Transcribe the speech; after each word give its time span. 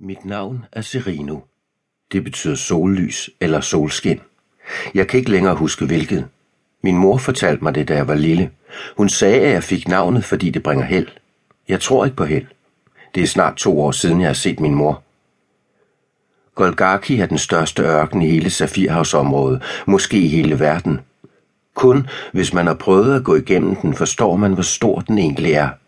Mit 0.00 0.24
navn 0.24 0.64
er 0.72 0.80
Serino. 0.80 1.38
Det 2.12 2.24
betyder 2.24 2.54
sollys 2.54 3.30
eller 3.40 3.60
solskin. 3.60 4.20
Jeg 4.94 5.08
kan 5.08 5.18
ikke 5.18 5.30
længere 5.30 5.54
huske 5.54 5.86
hvilket. 5.86 6.28
Min 6.82 6.96
mor 6.96 7.18
fortalte 7.18 7.64
mig 7.64 7.74
det, 7.74 7.88
da 7.88 7.94
jeg 7.94 8.08
var 8.08 8.14
lille. 8.14 8.50
Hun 8.96 9.08
sagde, 9.08 9.40
at 9.40 9.52
jeg 9.52 9.62
fik 9.62 9.88
navnet, 9.88 10.24
fordi 10.24 10.50
det 10.50 10.62
bringer 10.62 10.84
held. 10.84 11.06
Jeg 11.68 11.80
tror 11.80 12.04
ikke 12.04 12.16
på 12.16 12.24
held. 12.24 12.46
Det 13.14 13.22
er 13.22 13.26
snart 13.26 13.56
to 13.56 13.80
år 13.80 13.90
siden, 13.90 14.20
jeg 14.20 14.28
har 14.28 14.34
set 14.34 14.60
min 14.60 14.74
mor. 14.74 15.02
Golgaki 16.54 17.20
er 17.20 17.26
den 17.26 17.38
største 17.38 17.82
ørken 17.82 18.22
i 18.22 18.30
hele 18.30 18.50
Safirhavsområdet, 18.50 19.62
måske 19.86 20.18
i 20.20 20.28
hele 20.28 20.60
verden. 20.60 21.00
Kun 21.74 22.08
hvis 22.32 22.52
man 22.52 22.66
har 22.66 22.74
prøvet 22.74 23.16
at 23.16 23.24
gå 23.24 23.34
igennem 23.34 23.76
den, 23.76 23.94
forstår 23.94 24.36
man, 24.36 24.52
hvor 24.52 24.62
stor 24.62 25.00
den 25.00 25.18
egentlig 25.18 25.52
er– 25.52 25.68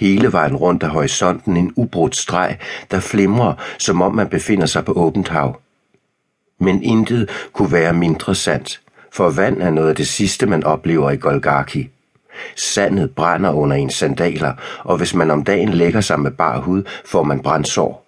hele 0.00 0.32
vejen 0.32 0.56
rundt 0.56 0.82
af 0.82 0.90
horisonten 0.90 1.56
en 1.56 1.72
ubrudt 1.76 2.16
streg, 2.16 2.58
der 2.90 3.00
flimrer, 3.00 3.54
som 3.78 4.02
om 4.02 4.14
man 4.14 4.28
befinder 4.28 4.66
sig 4.66 4.84
på 4.84 4.92
åbent 4.92 5.28
hav. 5.28 5.60
Men 6.60 6.82
intet 6.82 7.30
kunne 7.52 7.72
være 7.72 7.92
mindre 7.92 8.34
sandt, 8.34 8.80
for 9.12 9.30
vand 9.30 9.62
er 9.62 9.70
noget 9.70 9.88
af 9.88 9.96
det 9.96 10.06
sidste, 10.06 10.46
man 10.46 10.64
oplever 10.64 11.10
i 11.10 11.16
Golgaki. 11.16 11.88
Sandet 12.56 13.10
brænder 13.10 13.50
under 13.50 13.76
ens 13.76 13.94
sandaler, 13.94 14.52
og 14.84 14.96
hvis 14.96 15.14
man 15.14 15.30
om 15.30 15.44
dagen 15.44 15.68
lægger 15.68 16.00
sig 16.00 16.20
med 16.20 16.30
bar 16.30 16.60
hud, 16.60 16.82
får 17.04 17.22
man 17.22 17.40
brændsår. 17.40 18.06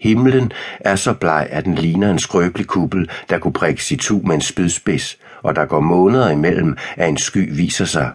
Himlen 0.00 0.52
er 0.80 0.96
så 0.96 1.14
bleg, 1.14 1.48
at 1.50 1.64
den 1.64 1.74
ligner 1.74 2.10
en 2.10 2.18
skrøbelig 2.18 2.66
kuppel, 2.66 3.10
der 3.30 3.38
kunne 3.38 3.52
prikkes 3.52 3.90
i 3.90 3.96
tu 3.96 4.20
med 4.24 4.34
en 4.34 4.40
spydspids, 4.40 5.18
og 5.42 5.56
der 5.56 5.64
går 5.64 5.80
måneder 5.80 6.30
imellem, 6.30 6.76
at 6.96 7.08
en 7.08 7.18
sky 7.18 7.56
viser 7.56 7.84
sig. 7.84 8.10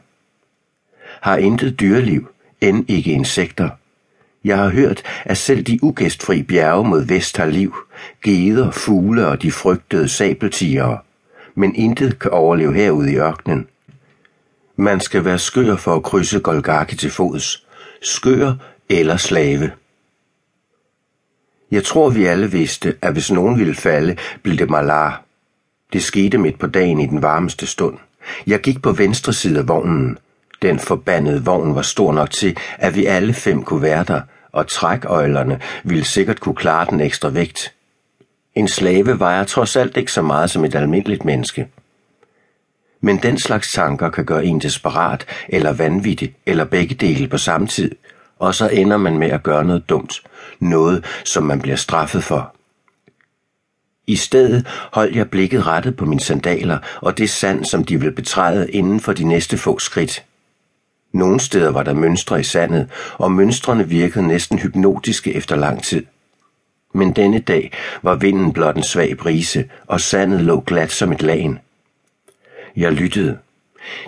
Har 1.21 1.37
intet 1.37 1.79
dyreliv, 1.79 2.32
end 2.63 2.89
ikke 2.89 3.11
insekter. 3.11 3.69
Jeg 4.43 4.57
har 4.57 4.69
hørt, 4.69 5.03
at 5.25 5.37
selv 5.37 5.63
de 5.63 5.83
ugæstfri 5.83 6.43
bjerge 6.43 6.89
mod 6.89 7.05
vest 7.05 7.37
har 7.37 7.45
liv, 7.45 7.75
geder, 8.23 8.71
fugle 8.71 9.27
og 9.27 9.41
de 9.41 9.51
frygtede 9.51 10.09
sabeltigere, 10.09 10.97
men 11.55 11.75
intet 11.75 12.19
kan 12.19 12.31
overleve 12.31 12.73
herude 12.73 13.11
i 13.11 13.15
ørkenen. 13.15 13.67
Man 14.75 14.99
skal 14.99 15.25
være 15.25 15.39
skør 15.39 15.75
for 15.75 15.95
at 15.95 16.03
krydse 16.03 16.39
Golgaki 16.39 16.95
til 16.95 17.11
fods. 17.11 17.65
Skør 18.01 18.53
eller 18.89 19.17
slave. 19.17 19.71
Jeg 21.71 21.83
tror, 21.83 22.09
vi 22.09 22.25
alle 22.25 22.51
vidste, 22.51 22.95
at 23.01 23.13
hvis 23.13 23.31
nogen 23.31 23.59
ville 23.59 23.75
falde, 23.75 24.17
blev 24.43 24.57
det 24.57 24.69
Malar. 24.69 25.23
Det 25.93 26.03
skete 26.03 26.37
midt 26.37 26.59
på 26.59 26.67
dagen 26.67 26.99
i 26.99 27.05
den 27.05 27.21
varmeste 27.21 27.67
stund. 27.67 27.97
Jeg 28.47 28.59
gik 28.59 28.81
på 28.81 28.91
venstre 28.91 29.33
side 29.33 29.59
af 29.59 29.67
vognen, 29.67 30.17
den 30.63 30.79
forbandede 30.79 31.45
vogn 31.45 31.75
var 31.75 31.81
stor 31.81 32.13
nok 32.13 32.31
til, 32.31 32.57
at 32.77 32.95
vi 32.95 33.05
alle 33.05 33.33
fem 33.33 33.63
kunne 33.63 33.81
være 33.81 34.03
der, 34.03 34.21
og 34.51 34.67
trækøjlerne 34.67 35.59
ville 35.83 36.05
sikkert 36.05 36.39
kunne 36.39 36.55
klare 36.55 36.87
den 36.89 37.01
ekstra 37.01 37.29
vægt. 37.29 37.73
En 38.55 38.67
slave 38.67 39.19
vejer 39.19 39.43
trods 39.43 39.75
alt 39.75 39.97
ikke 39.97 40.11
så 40.11 40.21
meget 40.21 40.49
som 40.49 40.65
et 40.65 40.75
almindeligt 40.75 41.25
menneske. 41.25 41.67
Men 43.01 43.17
den 43.17 43.39
slags 43.39 43.71
tanker 43.71 44.09
kan 44.09 44.25
gøre 44.25 44.45
en 44.45 44.59
desperat 44.59 45.25
eller 45.49 45.73
vanvittig 45.73 46.35
eller 46.45 46.65
begge 46.65 46.95
dele 46.95 47.27
på 47.27 47.37
samme 47.37 47.67
tid, 47.67 47.91
og 48.39 48.55
så 48.55 48.69
ender 48.69 48.97
man 48.97 49.17
med 49.17 49.29
at 49.29 49.43
gøre 49.43 49.65
noget 49.65 49.89
dumt, 49.89 50.21
noget 50.59 51.05
som 51.25 51.43
man 51.43 51.61
bliver 51.61 51.77
straffet 51.77 52.23
for. 52.23 52.55
I 54.07 54.15
stedet 54.15 54.67
holdt 54.91 55.15
jeg 55.15 55.29
blikket 55.29 55.67
rettet 55.67 55.97
på 55.97 56.05
mine 56.05 56.21
sandaler 56.21 56.77
og 57.01 57.17
det 57.17 57.29
sand, 57.29 57.65
som 57.65 57.83
de 57.83 57.99
vil 57.99 58.11
betræde 58.11 58.71
inden 58.71 58.99
for 58.99 59.13
de 59.13 59.23
næste 59.23 59.57
få 59.57 59.79
skridt. 59.79 60.23
Nogle 61.13 61.39
steder 61.39 61.71
var 61.71 61.83
der 61.83 61.93
mønstre 61.93 62.39
i 62.39 62.43
sandet, 62.43 62.89
og 63.17 63.31
mønstrene 63.31 63.89
virkede 63.89 64.27
næsten 64.27 64.59
hypnotiske 64.59 65.33
efter 65.35 65.55
lang 65.55 65.83
tid. 65.83 66.05
Men 66.93 67.13
denne 67.13 67.39
dag 67.39 67.71
var 68.01 68.15
vinden 68.15 68.53
blot 68.53 68.77
en 68.77 68.83
svag 68.83 69.17
brise, 69.17 69.69
og 69.87 70.01
sandet 70.01 70.41
lå 70.41 70.59
glat 70.59 70.91
som 70.91 71.11
et 71.11 71.21
lagen. 71.21 71.59
Jeg 72.75 72.91
lyttede. 72.91 73.37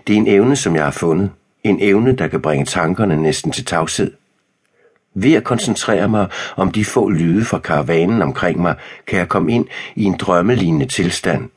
Det 0.07 0.13
er 0.13 0.17
en 0.17 0.27
evne, 0.27 0.55
som 0.55 0.75
jeg 0.75 0.83
har 0.83 0.91
fundet. 0.91 1.29
En 1.63 1.77
evne, 1.81 2.15
der 2.15 2.27
kan 2.27 2.41
bringe 2.41 2.65
tankerne 2.65 3.21
næsten 3.21 3.51
til 3.51 3.65
tavshed. 3.65 4.11
Ved 5.13 5.33
at 5.33 5.43
koncentrere 5.43 6.09
mig 6.09 6.27
om 6.55 6.71
de 6.71 6.85
få 6.85 7.09
lyde 7.09 7.45
fra 7.45 7.59
karavanen 7.59 8.21
omkring 8.21 8.61
mig, 8.61 8.75
kan 9.07 9.19
jeg 9.19 9.29
komme 9.29 9.51
ind 9.51 9.65
i 9.95 10.03
en 10.03 10.17
drømmelignende 10.17 10.85
tilstand, 10.85 11.49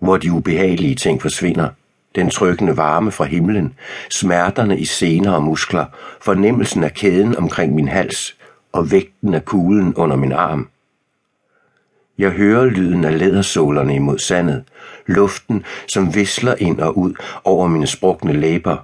hvor 0.00 0.16
de 0.16 0.32
ubehagelige 0.32 0.94
ting 0.94 1.22
forsvinder– 1.22 1.68
den 2.14 2.30
trykkende 2.30 2.76
varme 2.76 3.12
fra 3.12 3.24
himlen, 3.24 3.74
smerterne 4.10 4.78
i 4.78 4.84
sener 4.84 5.32
og 5.32 5.42
muskler, 5.42 5.84
fornemmelsen 6.20 6.84
af 6.84 6.94
kæden 6.94 7.36
omkring 7.36 7.74
min 7.74 7.88
hals 7.88 8.36
og 8.72 8.90
vægten 8.90 9.34
af 9.34 9.44
kuglen 9.44 9.94
under 9.94 10.16
min 10.16 10.32
arm. 10.32 10.68
Jeg 12.18 12.30
hører 12.30 12.64
lyden 12.64 13.04
af 13.04 13.18
lædersålerne 13.18 13.94
imod 13.94 14.18
sandet, 14.18 14.64
luften, 15.06 15.64
som 15.88 16.14
visler 16.14 16.54
ind 16.58 16.80
og 16.80 16.98
ud 16.98 17.14
over 17.44 17.68
mine 17.68 17.86
sprukne 17.86 18.32
læber, 18.32 18.76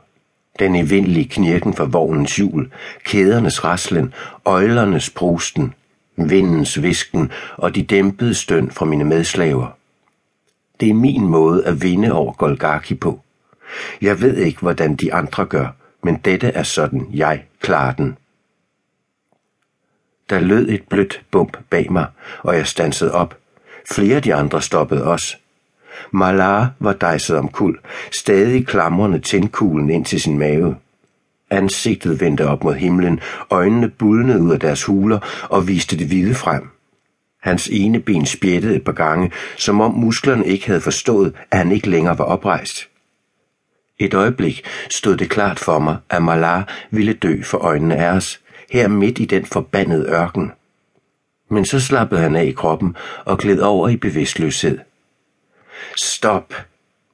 den 0.59 0.77
evindelige 0.77 1.29
knirken 1.29 1.75
fra 1.75 1.85
vognens 1.85 2.37
hjul, 2.37 2.71
kædernes 3.05 3.65
raslen, 3.65 4.15
øjlernes 4.45 5.11
prusten, 5.11 5.75
vindens 6.17 6.83
visken 6.83 7.31
og 7.57 7.75
de 7.75 7.83
dæmpede 7.83 8.35
støn 8.35 8.71
fra 8.71 8.85
mine 8.85 9.05
medslaver. 9.05 9.78
Det 10.81 10.91
er 10.91 10.95
min 10.95 11.27
måde 11.27 11.67
at 11.67 11.83
vinde 11.83 12.13
over 12.13 12.33
Golgaki 12.33 12.95
på. 12.95 13.21
Jeg 14.03 14.21
ved 14.21 14.37
ikke, 14.37 14.61
hvordan 14.61 14.97
de 14.97 15.15
andre 15.15 15.47
gør, 15.47 15.69
men 16.03 16.17
dette 16.17 16.47
er 16.47 16.63
sådan, 16.63 17.07
jeg 17.15 17.45
klarer 17.61 17.93
den. 17.93 18.17
Der 20.31 20.41
lød 20.41 20.69
et 20.69 20.83
blødt 20.89 21.23
bump 21.31 21.59
bag 21.71 21.93
mig, 21.93 22.07
og 22.43 22.57
jeg 22.57 22.67
stansede 22.67 23.13
op. 23.13 23.39
Flere 23.91 24.17
af 24.17 24.23
de 24.23 24.35
andre 24.35 24.63
stoppede 24.63 25.05
også. 25.05 25.37
Malar 26.11 26.71
var 26.79 26.93
dejset 26.93 27.37
om 27.37 27.49
kul, 27.49 27.79
stadig 28.13 28.67
klamrende 28.67 29.19
tændkuglen 29.19 29.91
ind 29.91 30.05
til 30.05 30.21
sin 30.21 30.39
mave. 30.39 30.77
Ansigtet 31.51 32.21
vendte 32.21 32.47
op 32.49 32.65
mod 32.65 32.75
himlen, 32.75 33.21
øjnene 33.51 33.89
bulnede 33.89 34.41
ud 34.41 34.53
af 34.53 34.61
deres 34.61 34.85
huler 34.85 35.47
og 35.51 35.69
viste 35.69 35.99
det 35.99 36.07
hvide 36.07 36.35
frem. 36.35 36.78
Hans 37.43 37.69
ene 37.73 38.01
ben 38.01 38.27
spjættede 38.27 38.77
et 38.77 38.85
par 38.85 38.93
gange, 38.93 39.33
som 39.57 39.81
om 39.81 39.95
musklerne 39.95 40.47
ikke 40.47 40.67
havde 40.67 40.81
forstået, 40.81 41.35
at 41.51 41.59
han 41.59 41.73
ikke 41.73 41.91
længere 41.91 42.19
var 42.19 42.25
oprejst. 42.25 42.89
Et 43.99 44.15
øjeblik 44.15 44.63
stod 44.91 45.17
det 45.17 45.31
klart 45.31 45.59
for 45.59 45.79
mig, 45.79 45.97
at 46.11 46.23
Malar 46.23 46.69
ville 46.91 47.13
dø 47.13 47.43
for 47.43 47.59
øjnene 47.59 47.97
af 47.97 48.13
os, 48.13 48.41
her 48.71 48.89
midt 48.89 49.19
i 49.19 49.25
den 49.25 49.47
forbandede 49.47 50.09
ørken. 50.09 50.53
Men 51.51 51.65
så 51.65 51.81
slappede 51.81 52.21
han 52.21 52.37
af 52.37 52.45
i 52.45 52.53
kroppen 52.53 52.97
og 53.25 53.39
gled 53.39 53.61
over 53.61 53.89
i 53.89 53.97
bevidstløshed. 53.97 54.79
Stop, 55.97 56.55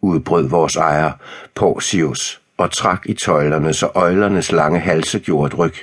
udbrød 0.00 0.48
vores 0.48 0.76
ejer, 0.76 1.12
Porcius, 1.54 2.40
og 2.56 2.70
trak 2.70 3.02
i 3.06 3.14
tøjlerne, 3.14 3.74
så 3.74 3.90
øjlernes 3.94 4.52
lange 4.52 4.80
halse 4.80 5.18
gjorde 5.18 5.46
et 5.46 5.58
ryg. 5.58 5.74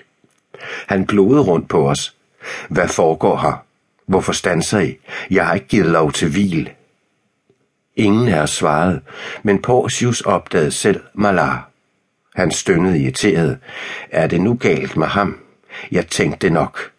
Han 0.87 1.05
glodede 1.05 1.41
rundt 1.41 1.69
på 1.69 1.89
os. 1.89 2.15
Hvad 2.69 2.87
foregår 2.87 3.37
her? 3.37 3.65
Hvorfor 4.07 4.31
stanser 4.31 4.79
I? 4.79 4.97
Jeg 5.31 5.47
har 5.47 5.53
ikke 5.53 5.67
givet 5.67 5.91
lov 5.91 6.11
til 6.11 6.29
hvil. 6.29 6.69
Ingen 7.95 8.27
af 8.27 8.41
os 8.41 8.49
svarede, 8.49 9.01
men 9.43 9.61
Porcius 9.61 10.21
opdagede 10.21 10.71
selv 10.71 10.99
Malar. 11.13 11.69
Han 12.35 12.51
stønnede 12.51 12.99
irriteret. 12.99 13.57
Er 14.11 14.27
det 14.27 14.41
nu 14.41 14.53
galt 14.53 14.97
med 14.97 15.07
ham? 15.07 15.37
Jeg 15.91 16.07
tænkte 16.07 16.49
nok. 16.49 16.91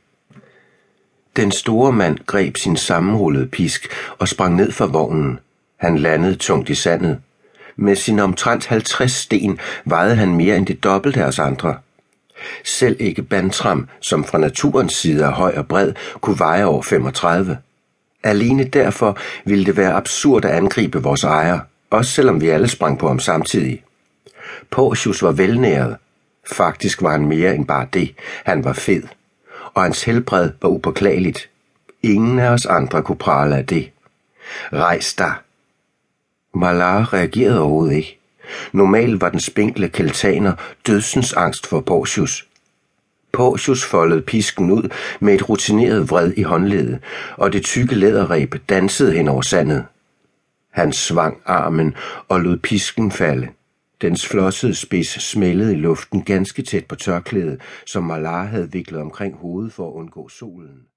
Den 1.37 1.53
store 1.53 1.93
mand 1.93 2.19
greb 2.27 2.57
sin 2.57 2.77
sammenrullede 2.77 3.47
pisk 3.47 3.89
og 4.19 4.29
sprang 4.29 4.57
ned 4.57 4.73
fra 4.73 4.87
vognen. 4.87 5.39
Han 5.77 5.99
landede 5.99 6.35
tungt 6.35 6.71
i 6.71 6.75
sandet. 6.75 7.21
Med 7.77 7.97
sin 7.97 8.19
omtrent 8.19 8.67
50 8.67 9.13
sten 9.13 9.59
vejede 9.85 10.17
han 10.17 10.35
mere 10.35 10.57
end 10.57 10.67
det 10.67 10.85
dobbelte 10.85 11.23
af 11.23 11.27
os 11.27 11.39
andre. 11.39 11.79
Selv 12.65 12.97
ikke 13.01 13.23
Bantram, 13.23 13.89
som 14.01 14.25
fra 14.25 14.39
naturens 14.39 14.93
side 14.93 15.25
er 15.25 15.31
høj 15.31 15.55
og 15.57 15.69
bred, 15.69 15.93
kunne 16.21 16.39
veje 16.39 16.65
over 16.65 16.83
35. 16.83 17.59
Alene 18.23 18.65
derfor 18.65 19.19
ville 19.45 19.65
det 19.65 19.77
være 19.77 19.93
absurd 19.93 20.45
at 20.45 20.51
angribe 20.51 21.03
vores 21.03 21.25
ejer, 21.25 21.61
også 21.91 22.11
selvom 22.11 22.41
vi 22.41 22.49
alle 22.49 22.69
sprang 22.69 22.99
på 22.99 23.09
ham 23.09 23.19
samtidig. 23.19 23.83
Porcius 24.71 25.23
var 25.23 25.33
velnæret. 25.33 25.97
Faktisk 26.47 27.03
var 27.03 27.11
han 27.11 27.27
mere 27.27 27.55
end 27.55 27.67
bare 27.67 27.87
det. 27.93 28.15
Han 28.45 28.65
var 28.65 28.73
fed. 28.73 29.03
Og 29.75 29.83
hans 29.83 30.03
helbred 30.03 30.51
var 30.63 30.69
upåklageligt. 30.69 31.51
Ingen 32.03 32.39
af 32.39 32.49
os 32.49 32.67
andre 32.67 33.03
kunne 33.03 33.19
prale 33.19 33.57
af 33.57 33.67
det. 33.67 33.91
Rejs 34.73 35.15
dig. 35.15 35.35
Malar 36.55 37.13
reagerede 37.13 37.61
overhovedet 37.61 37.97
ikke. 37.97 38.22
Normalt 38.73 39.21
var 39.21 39.29
den 39.29 39.41
spinkle 39.41 39.89
keltaner 39.89 40.53
dødsens 40.87 41.33
angst 41.33 41.67
for 41.67 41.81
Porcius. 41.81 42.47
Porcius 43.33 43.85
foldede 43.85 44.23
pisken 44.23 44.71
ud 44.71 44.89
med 45.21 45.35
et 45.35 45.49
rutineret 45.49 46.11
vred 46.11 46.33
i 46.37 46.43
håndledet, 46.43 46.99
og 47.37 47.53
det 47.53 47.65
tykke 47.65 47.95
læderreb 47.95 48.55
dansede 48.69 49.13
hen 49.13 49.29
over 49.29 49.43
sandet. 49.43 49.85
Han 50.71 50.93
svang 50.93 51.43
armen 51.47 51.95
og 52.29 52.41
lod 52.41 52.57
pisken 52.57 53.13
falde. 53.13 53.49
Dens 54.03 54.29
flossede 54.29 54.75
spids 54.75 55.23
smældede 55.23 55.73
i 55.73 55.77
luften 55.77 56.23
ganske 56.23 56.63
tæt 56.63 56.87
på 56.87 56.95
tørklædet, 56.95 57.61
som 57.87 58.05
Malar 58.05 58.45
havde 58.45 58.73
viklet 58.73 59.01
omkring 59.01 59.37
hovedet 59.37 59.73
for 59.73 59.89
at 59.89 59.93
undgå 59.93 60.29
solen. 60.29 60.83